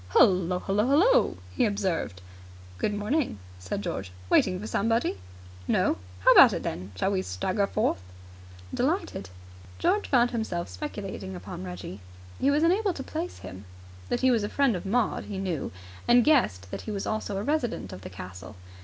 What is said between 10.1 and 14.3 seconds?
himself speculating upon Reggie. He was unable to place him. That